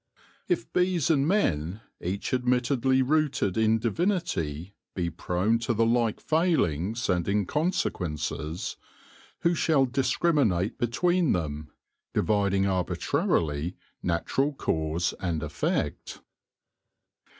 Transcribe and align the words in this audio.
If 0.47 0.73
bees 0.73 1.11
and 1.11 1.27
men, 1.27 1.81
each 2.01 2.33
admittedly 2.33 3.03
rooted 3.03 3.55
in 3.55 3.77
divinity, 3.77 4.73
be 4.95 5.11
prone 5.11 5.59
to 5.59 5.75
the 5.75 5.85
like 5.85 6.19
failings 6.19 7.07
and 7.07 7.23
incon 7.27 7.71
sequences, 7.71 8.77
who 9.41 9.53
shall 9.53 9.85
discriminate 9.85 10.79
between 10.79 11.33
them, 11.33 11.69
dividing 12.15 12.65
arbitrarily 12.65 13.75
natural 14.03 14.53
cause 14.53 15.13
and 15.19 15.43
effect 15.43 16.23